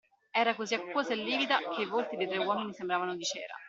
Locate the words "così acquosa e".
0.55-1.17